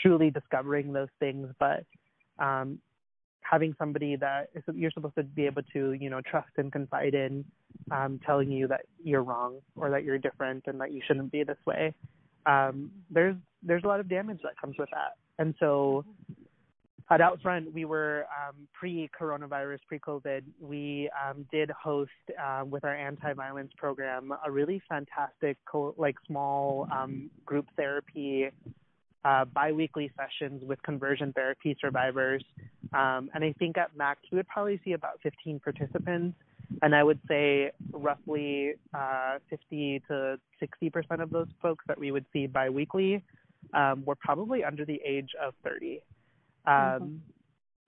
[0.00, 1.84] truly discovering those things but
[2.38, 2.78] um
[3.42, 7.44] having somebody that you're supposed to be able to you know trust and confide in
[7.90, 11.44] um telling you that you're wrong or that you're different and that you shouldn't be
[11.44, 11.92] this way.
[12.46, 15.12] Um there's there's a lot of damage that comes with that.
[15.38, 16.04] And so
[17.12, 20.42] at Outfront, we were um, pre-coronavirus, pre-COVID.
[20.60, 22.10] We um, did host
[22.42, 28.48] uh, with our anti-violence program a really fantastic, co- like small um, group therapy,
[29.24, 32.42] uh, biweekly sessions with conversion therapy survivors.
[32.94, 36.36] Um, and I think at max we would probably see about 15 participants,
[36.80, 42.10] and I would say roughly uh, 50 to 60 percent of those folks that we
[42.10, 43.22] would see biweekly
[43.74, 46.00] um, were probably under the age of 30.
[46.66, 47.16] Um, mm-hmm.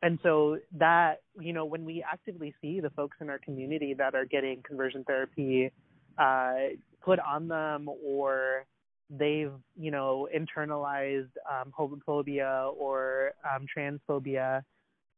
[0.03, 4.15] And so that, you know, when we actively see the folks in our community that
[4.15, 5.71] are getting conversion therapy
[6.19, 6.55] uh,
[7.03, 8.67] put on them or
[9.09, 14.63] they've, you know, internalized um, homophobia or um, transphobia,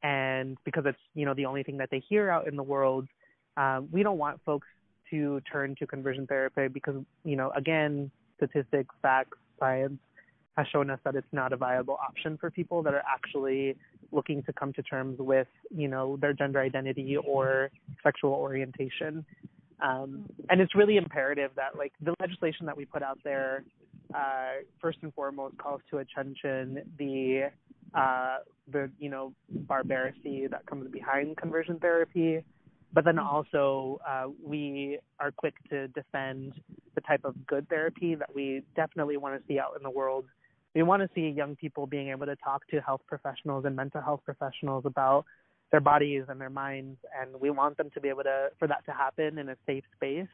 [0.03, 3.09] and because it's, you know, the only thing that they hear out in the world,
[3.57, 4.69] um, we don't want folks
[5.11, 9.99] to turn to conversion therapy because, you know, again, statistics, facts, science
[10.57, 13.77] has shown us that it's not a viable option for people that are actually
[14.11, 17.71] looking to come to terms with, you know, their gender identity or
[18.03, 19.25] sexual orientation.
[19.81, 23.65] Um, and it's really imperative that, like, the legislation that we put out there,
[24.15, 27.51] uh, first and foremost, calls to attention the,
[27.95, 28.39] uh,
[28.73, 32.43] the, you know, barbarity that comes behind conversion therapy.
[32.95, 36.55] But then also, uh, we are quick to defend
[36.95, 40.25] the type of good therapy that we definitely want to see out in the world
[40.77, 44.03] we want to see young people being able to talk to health professionals and mental
[44.03, 45.25] health professionals about
[45.71, 48.85] their bodies and their minds and we want them to be able to for that
[48.85, 50.29] to happen in a safe space.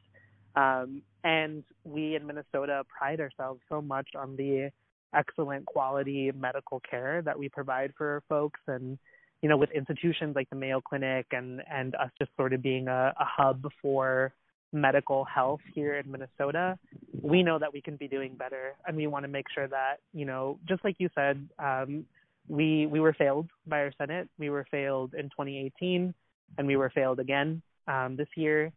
[0.57, 4.71] Um, and we in minnesota pride ourselves so much on the
[5.15, 8.61] excellent quality medical care that we provide for folks.
[8.67, 8.99] And
[9.43, 12.89] you know with institutions like the mayo clinic and and us just sort of being
[12.89, 14.35] a, a hub for
[14.73, 16.79] medical health here in Minnesota,
[17.21, 19.97] we know that we can be doing better, and we want to make sure that
[20.13, 22.05] you know, just like you said, um,
[22.49, 24.29] we we were failed by our Senate.
[24.39, 26.15] We were failed in 2018,
[26.59, 28.73] and we were failed again um, this year.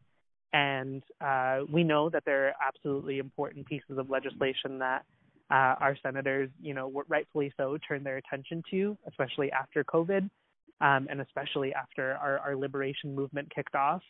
[0.53, 5.03] And uh, we know that there are absolutely important pieces of legislation that
[5.51, 10.29] uh, our senators, you know, rightfully so, turned their attention to, especially after COVID,
[10.79, 14.01] um, and especially after our, our liberation movement kicked off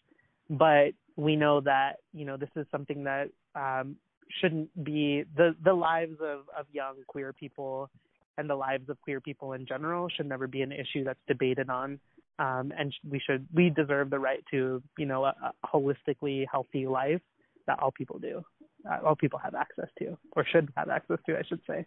[0.49, 3.95] but we know that you know this is something that um,
[4.41, 7.89] shouldn't be the the lives of of young queer people
[8.38, 11.70] and the lives of queer people in general should never be an issue that's debated
[11.70, 11.99] on
[12.39, 16.86] um, and we should we deserve the right to you know a, a holistically healthy
[16.86, 17.22] life
[17.68, 18.43] that all people do
[18.89, 21.86] uh, all people have access to or should have access to i should say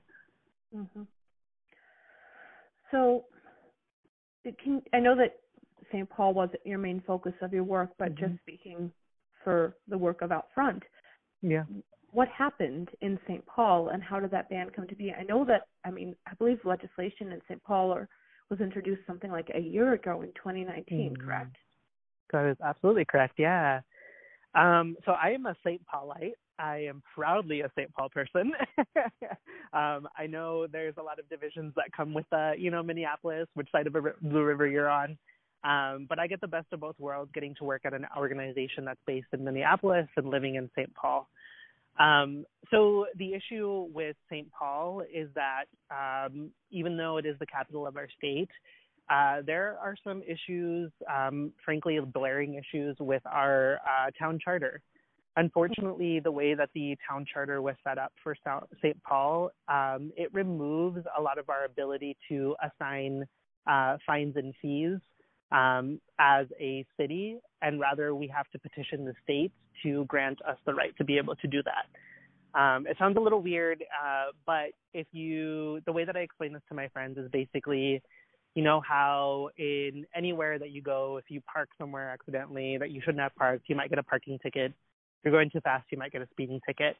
[0.74, 1.02] mm-hmm.
[2.90, 3.24] so
[4.64, 5.36] can i know that
[5.92, 6.08] St.
[6.10, 8.26] Paul wasn't your main focus of your work, but mm-hmm.
[8.26, 8.92] just speaking
[9.48, 10.82] for the work of Outfront.
[11.40, 11.64] Yeah.
[12.10, 13.42] What happened in St.
[13.46, 15.10] Paul and how did that ban come to be?
[15.10, 17.62] I know that, I mean, I believe legislation in St.
[17.64, 18.10] Paul or,
[18.50, 20.84] was introduced something like a year ago in 2019,
[21.14, 21.26] mm-hmm.
[21.26, 21.56] correct?
[22.30, 23.80] That is absolutely correct, yeah.
[24.54, 25.80] Um, so I am a St.
[25.86, 26.32] Paulite.
[26.58, 27.90] I am proudly a St.
[27.94, 28.52] Paul person.
[29.72, 33.48] um, I know there's a lot of divisions that come with, uh, you know, Minneapolis,
[33.54, 35.16] which side of the Blue River you're on.
[35.64, 38.84] Um, but I get the best of both worlds getting to work at an organization
[38.84, 40.94] that's based in Minneapolis and living in St.
[40.94, 41.28] Paul.
[41.98, 44.48] Um, so the issue with St.
[44.52, 48.50] Paul is that um, even though it is the capital of our state,
[49.10, 54.80] uh, there are some issues, um, frankly, blaring issues with our uh, town charter.
[55.36, 58.36] Unfortunately, the way that the town charter was set up for
[58.82, 59.02] St.
[59.02, 63.24] Paul, um, it removes a lot of our ability to assign
[63.66, 64.98] uh, fines and fees
[65.52, 70.56] um, as a city, and rather we have to petition the state to grant us
[70.66, 72.58] the right to be able to do that.
[72.58, 76.52] Um, it sounds a little weird, uh, but if you, the way that I explain
[76.52, 78.02] this to my friends is basically,
[78.54, 83.00] you know how in anywhere that you go, if you park somewhere accidentally that you
[83.00, 84.72] shouldn't have parked, you might get a parking ticket.
[84.72, 86.96] If you're going too fast, you might get a speeding ticket.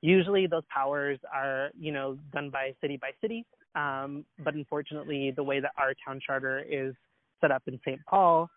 [0.00, 3.44] Usually, those powers are, you know, done by city by city.
[3.74, 6.94] Um, but unfortunately, the way that our town charter is
[7.42, 8.00] set up in St.
[8.08, 8.48] Paul,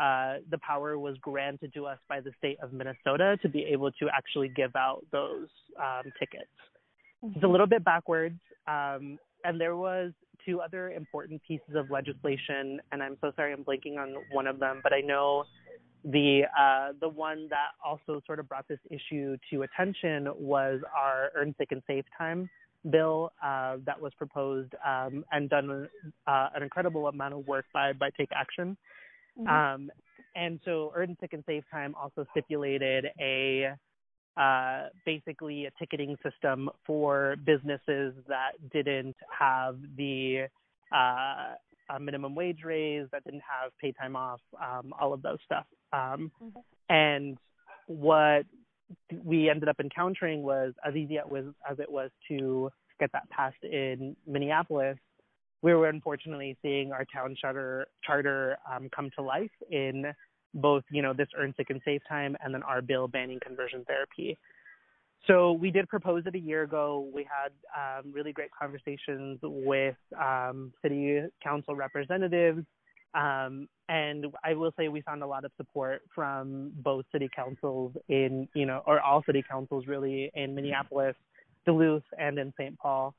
[0.00, 3.90] uh, the power was granted to us by the state of Minnesota to be able
[3.92, 5.48] to actually give out those
[5.80, 6.50] um, tickets.
[7.24, 7.34] Mm-hmm.
[7.36, 8.38] It's a little bit backwards.
[8.66, 10.12] Um, and there was
[10.44, 14.58] two other important pieces of legislation, and I'm so sorry I'm blanking on one of
[14.58, 15.44] them, but I know
[16.04, 21.30] the uh, the one that also sort of brought this issue to attention was our
[21.34, 22.50] Earn Sick and Safe Time
[22.90, 25.88] bill uh, that was proposed um, and done
[26.26, 28.76] uh, an incredible amount of work by by Take Action.
[29.38, 29.48] Mm-hmm.
[29.48, 29.90] Um,
[30.36, 33.70] and so Earn Sick and Safe Time also stipulated a
[34.36, 40.46] uh, basically a ticketing system for businesses that didn't have the
[40.92, 41.54] uh,
[41.90, 45.66] a minimum wage raise, that didn't have pay time off, um, all of those stuff.
[45.92, 46.58] Um, mm-hmm.
[46.88, 47.38] And
[47.86, 48.46] what
[49.22, 52.70] we ended up encountering was as easy as, as it was to
[53.00, 54.98] get that passed in Minneapolis,
[55.62, 60.12] we were unfortunately seeing our town charter charter um, come to life in
[60.52, 63.84] both, you know, this earn sick and safe time and then our bill banning conversion
[63.86, 64.38] therapy.
[65.26, 67.08] So we did propose it a year ago.
[67.14, 67.52] We had
[67.98, 72.64] um, really great conversations with um, city council representatives
[73.14, 77.92] um, and I will say we found a lot of support from both city councils
[78.08, 81.14] in, you know, or all city councils really in Minneapolis,
[81.66, 82.78] Duluth, and in St.
[82.78, 83.14] Paul.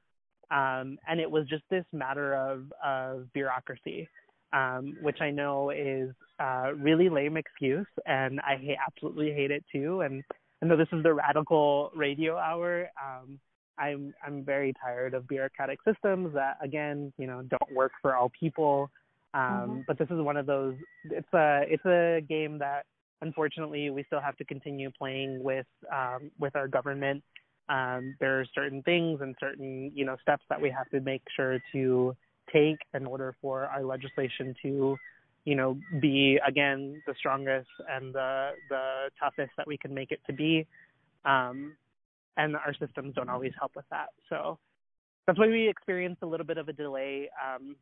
[0.51, 4.09] Um, and it was just this matter of, of bureaucracy,
[4.53, 9.63] um, which I know is a really lame excuse, and I hate, absolutely hate it
[9.71, 10.01] too.
[10.01, 10.23] And
[10.61, 13.39] I know this is the radical radio hour, um,
[13.77, 18.31] I'm I'm very tired of bureaucratic systems that again, you know, don't work for all
[18.37, 18.89] people.
[19.35, 19.79] Um, mm-hmm.
[19.85, 20.75] But this is one of those.
[21.03, 22.85] It's a it's a game that
[23.21, 27.21] unfortunately we still have to continue playing with um, with our government.
[27.67, 31.21] Um, there are certain things and certain you know steps that we have to make
[31.35, 32.15] sure to
[32.53, 34.95] take in order for our legislation to
[35.43, 40.21] you know be again the strongest and the the toughest that we can make it
[40.27, 40.65] to be.
[41.25, 41.75] Um,
[42.37, 44.09] and our systems don't always help with that.
[44.29, 44.59] So
[45.27, 47.29] that's why we experienced a little bit of a delay.
[47.43, 47.75] Um,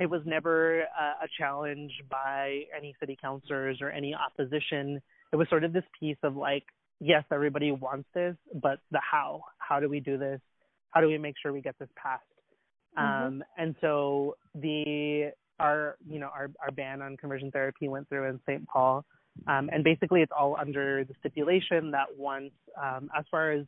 [0.00, 5.00] it was never a, a challenge by any city councilors or any opposition.
[5.30, 6.64] It was sort of this piece of like,
[7.00, 9.42] yes, everybody wants this, but the how.
[9.58, 10.40] How do we do this?
[10.90, 12.24] How do we make sure we get this passed?
[12.98, 13.26] Mm-hmm.
[13.26, 18.28] Um, and so the our you know our our ban on conversion therapy went through
[18.28, 18.66] in St.
[18.66, 19.04] Paul,
[19.46, 23.66] um, and basically it's all under the stipulation that once, um, as far as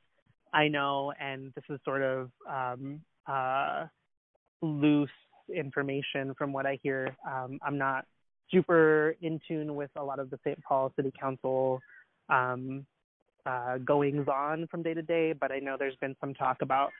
[0.53, 3.85] I know, and this is sort of um, uh,
[4.63, 5.11] loose
[5.55, 7.17] information from what I hear.
[7.27, 8.07] Um, I'm not
[8.51, 10.63] super in tune with a lot of the St.
[10.63, 11.81] Paul City Council
[12.29, 12.87] um,
[13.47, 16.91] uh, goings on from day to day, but I know there's been some talk about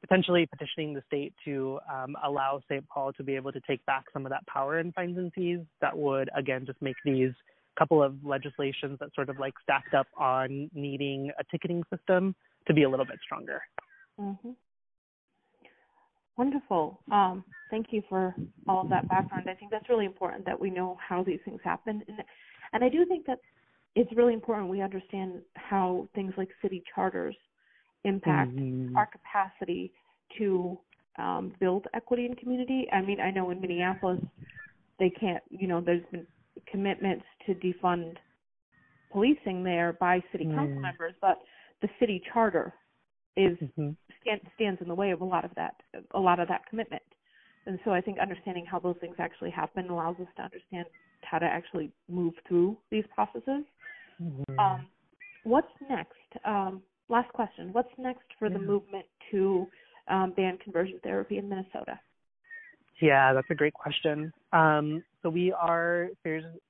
[0.00, 2.86] potentially petitioning the state to um, allow St.
[2.88, 5.60] Paul to be able to take back some of that power in fines and fees.
[5.80, 7.32] That would again just make these
[7.78, 12.34] couple of legislations that sort of like stacked up on needing a ticketing system
[12.66, 13.62] to be a little bit stronger.
[14.20, 14.50] Mm-hmm.
[16.36, 17.00] Wonderful.
[17.10, 18.34] Um, thank you for
[18.66, 19.48] all of that background.
[19.48, 22.18] I think that's really important that we know how these things happen, and
[22.72, 23.38] and I do think that
[23.94, 27.36] it's really important we understand how things like city charters
[28.04, 28.96] impact mm-hmm.
[28.96, 29.92] our capacity
[30.38, 30.78] to
[31.18, 32.88] um, build equity in community.
[32.92, 34.20] I mean, I know in Minneapolis
[34.98, 35.42] they can't.
[35.50, 36.26] You know, there's been
[36.70, 38.16] commitments to defund
[39.10, 40.80] policing there by city council mm.
[40.80, 41.40] members, but
[41.82, 42.72] the city charter
[43.36, 43.90] is mm-hmm.
[44.20, 45.74] stand, stands in the way of a lot of that
[46.12, 47.02] a lot of that commitment.
[47.66, 50.86] And so I think understanding how those things actually happen allows us to understand
[51.22, 53.64] how to actually move through these processes.
[54.20, 54.58] Mm-hmm.
[54.58, 54.86] Um,
[55.44, 56.16] what's next?
[56.44, 57.72] Um, last question.
[57.72, 58.54] What's next for yeah.
[58.54, 59.66] the movement to
[60.08, 61.98] um, ban conversion therapy in Minnesota?
[63.00, 64.32] Yeah, that's a great question.
[64.52, 66.08] Um, so we are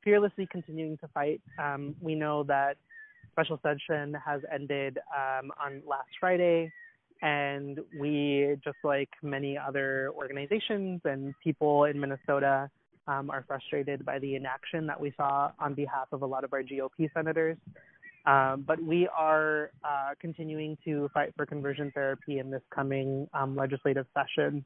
[0.03, 1.41] fearlessly continuing to fight.
[1.59, 2.77] Um, we know that
[3.33, 6.71] special session has ended um, on last Friday,
[7.23, 12.71] and we, just like many other organizations and people in Minnesota,
[13.09, 16.53] um, are frustrated by the inaction that we saw on behalf of a lot of
[16.53, 17.57] our GOP senators.
[18.25, 23.57] Um, but we are uh, continuing to fight for conversion therapy in this coming um,
[23.57, 24.65] legislative session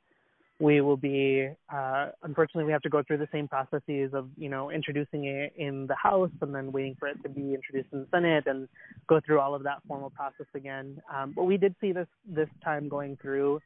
[0.58, 4.48] we will be uh, unfortunately we have to go through the same processes of you
[4.48, 8.00] know introducing it in the House and then waiting for it to be introduced in
[8.00, 8.68] the Senate and
[9.06, 11.00] go through all of that formal process again.
[11.14, 13.60] Um, what we did see this this time going through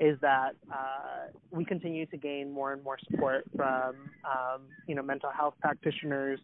[0.00, 5.02] is that uh, we continue to gain more and more support from um, you know
[5.02, 6.40] mental health practitioners,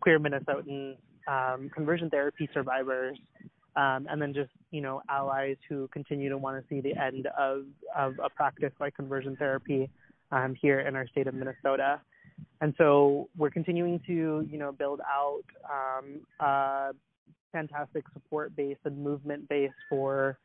[0.00, 0.96] queer Minnesotans,
[1.26, 3.18] um, conversion therapy survivors,
[3.76, 7.28] um, and then just you know allies who continue to want to see the end
[7.38, 7.64] of
[7.96, 9.88] of a practice like conversion therapy
[10.32, 12.00] um, here in our state of Minnesota.
[12.62, 16.92] And so we're continuing to you know build out um, a
[17.52, 20.38] fantastic support base and movement base for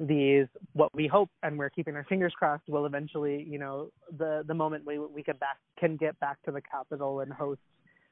[0.00, 4.42] these what we hope and we're keeping our fingers crossed will eventually you know the
[4.48, 7.60] the moment we we can back can get back to the Capitol and host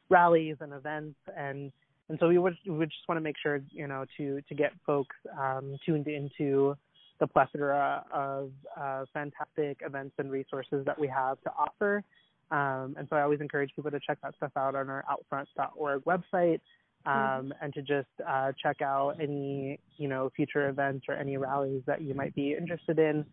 [0.09, 1.73] rallies and events and
[2.11, 4.73] and so we would we just want to make sure you know to to get
[4.85, 6.77] folks um, tuned into
[7.21, 12.03] the plethora of uh, fantastic events and resources that we have to offer.
[12.51, 16.03] Um, and so I always encourage people to check that stuff out on our outfront.org
[16.05, 16.61] website
[17.07, 17.51] um, mm-hmm.
[17.63, 22.03] and to just uh, check out any you know future events or any rallies that
[22.03, 23.25] you might be interested in.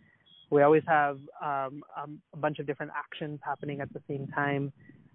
[0.51, 4.71] We always have um, um, a bunch of different actions happening at the same time.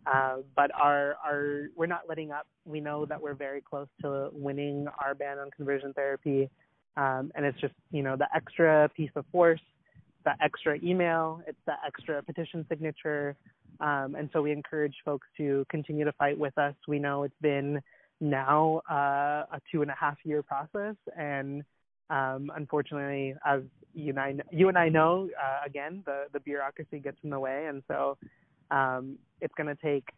[0.07, 2.47] Uh, but our our we're not letting up.
[2.65, 6.51] We know that we're very close to winning our ban on conversion therapy,
[6.97, 9.61] um, and it's just you know the extra piece of force,
[10.25, 13.37] the extra email, it's the extra petition signature,
[13.81, 16.75] um, and so we encourage folks to continue to fight with us.
[16.89, 17.81] We know it's been
[18.21, 21.63] now uh, a two and a half year process, and
[22.11, 23.63] um, unfortunately, as
[23.95, 27.39] you and I, you and I know, uh, again, the the bureaucracy gets in the
[27.39, 28.19] way, and so
[28.73, 30.09] um, it's going to take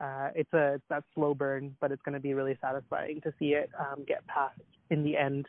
[0.00, 3.32] uh, it's a it's that slow burn, but it's going to be really satisfying to
[3.38, 4.60] see it um, get passed
[4.90, 5.46] in the end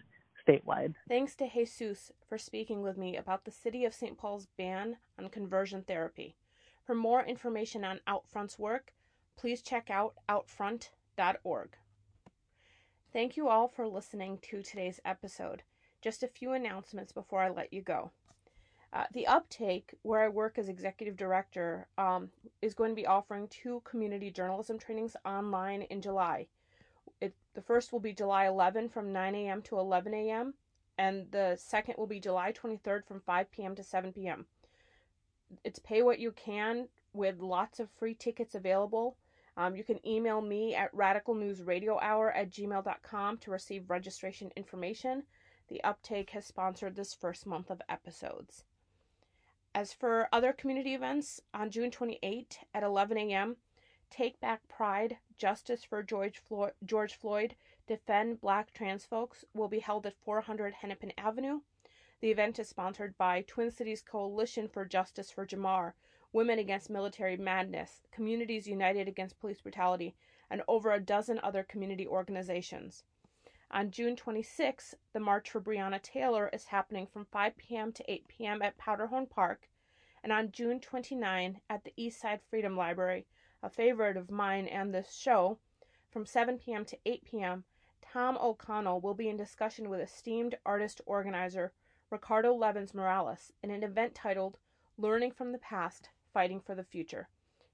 [0.47, 0.93] statewide.
[1.09, 4.17] Thanks to Jesus for speaking with me about the City of St.
[4.17, 6.35] Paul's ban on conversion therapy.
[6.85, 8.93] For more information on Outfront's work,
[9.37, 11.69] please check out outfront.org.
[13.11, 15.63] Thank you all for listening to today's episode.
[16.01, 18.11] Just a few announcements before I let you go.
[18.95, 22.29] Uh, the Uptake, where I work as executive director, um,
[22.61, 26.47] is going to be offering two community journalism trainings online in July.
[27.19, 29.61] It, the first will be July 11 from 9 a.m.
[29.63, 30.53] to 11 a.m.,
[30.97, 33.75] and the second will be July 23rd from 5 p.m.
[33.75, 34.45] to 7 p.m.
[35.65, 39.17] It's pay what you can with lots of free tickets available.
[39.57, 45.23] Um, you can email me at radicalnewsradiohour at gmail.com to receive registration information.
[45.67, 48.63] The Uptake has sponsored this first month of episodes.
[49.75, 53.57] As for other community events, on June 28 at 11 a.m.,
[54.09, 59.79] Take Back Pride, Justice for George Floyd, George Floyd, Defend Black Trans Folks will be
[59.79, 61.59] held at 400 Hennepin Avenue.
[62.21, 65.91] The event is sponsored by Twin Cities Coalition for Justice for Jamar,
[66.31, 70.15] Women Against Military Madness, Communities United Against Police Brutality,
[70.49, 73.03] and over a dozen other community organizations.
[73.71, 77.91] On June 26, the March for Breonna Taylor is happening from 5 p.m.
[77.93, 78.61] to 8 p.m.
[78.61, 79.67] at Powderhorn Park,
[80.23, 83.25] and on June 29 at the Eastside Freedom Library,
[83.63, 85.57] a favorite of mine and this show,
[86.11, 86.85] from 7 p.m.
[86.85, 87.63] to 8 p.m.,
[88.01, 91.73] Tom O'Connell will be in discussion with esteemed artist organizer
[92.11, 94.59] Ricardo Levins Morales in an event titled
[94.95, 97.27] Learning from the Past, Fighting for the Future.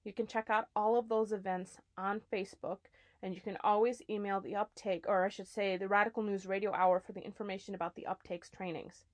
[0.03, 2.87] You can check out all of those events on Facebook,
[3.23, 6.73] and you can always email the uptake, or I should say, the Radical News Radio
[6.73, 9.05] Hour for the information about the uptakes trainings.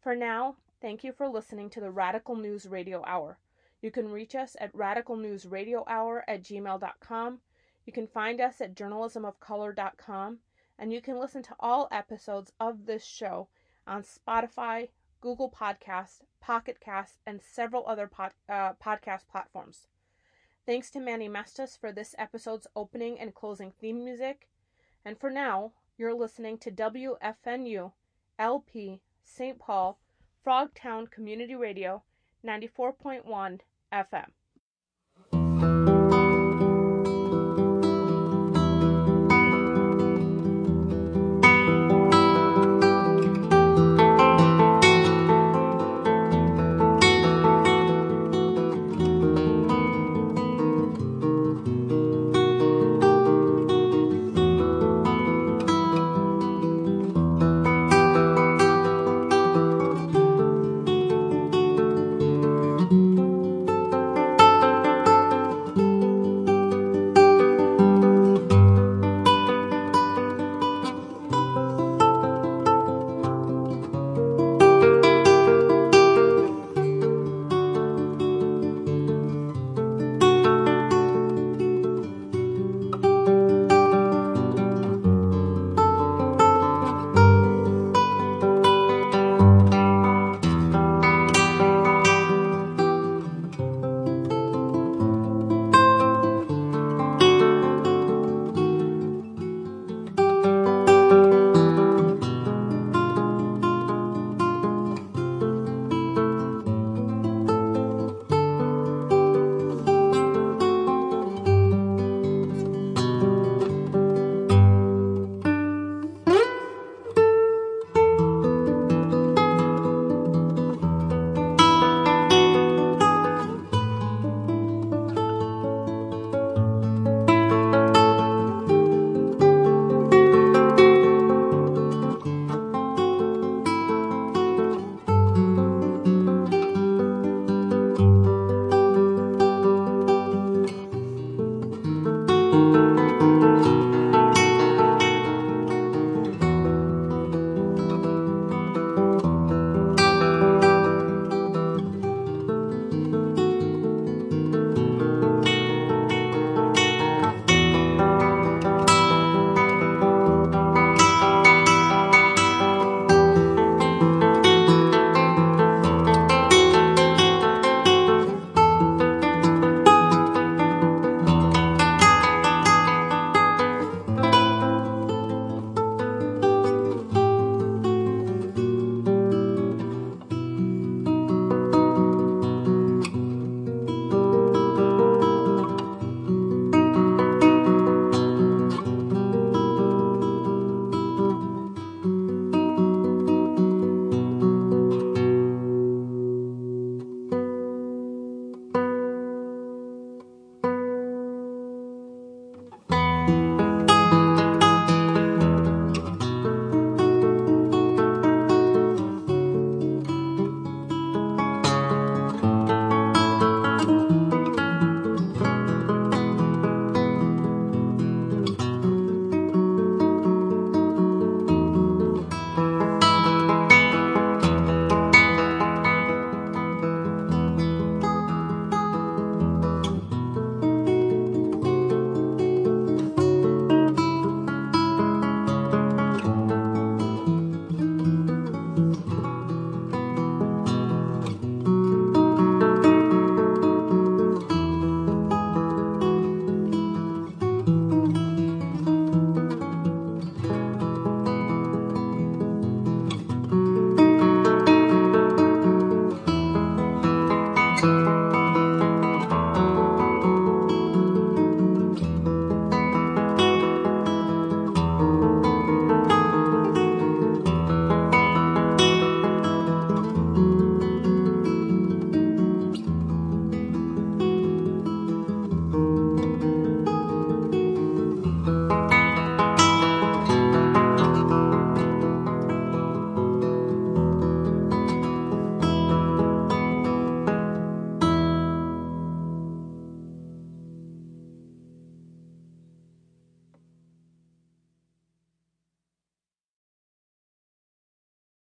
[0.00, 3.38] For now, thank you for listening to the Radical News Radio Hour.
[3.80, 7.40] You can reach us at radicalnewsradiohour at gmail.com.
[7.86, 10.38] You can find us at journalismofcolor.com,
[10.78, 13.48] and you can listen to all episodes of this show
[13.86, 14.88] on Spotify,
[15.20, 19.86] Google Podcasts, Pocket Casts, and several other pod, uh, podcast platforms.
[20.68, 24.50] Thanks to Manny Mestas for this episode's opening and closing theme music.
[25.02, 27.92] And for now, you're listening to WFNU
[28.38, 29.58] LP St.
[29.58, 29.98] Paul
[30.46, 32.02] Frogtown Community Radio
[32.46, 33.60] 94.1
[33.90, 34.26] FM.